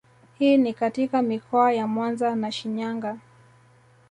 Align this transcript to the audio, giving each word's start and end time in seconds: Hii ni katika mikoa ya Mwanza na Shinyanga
Hii 0.39 0.57
ni 0.57 0.73
katika 0.73 1.21
mikoa 1.21 1.73
ya 1.73 1.87
Mwanza 1.87 2.35
na 2.35 2.51
Shinyanga 2.51 3.17